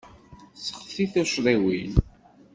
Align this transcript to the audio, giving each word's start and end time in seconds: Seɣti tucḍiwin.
Seɣti 0.65 1.05
tucḍiwin. 1.13 1.93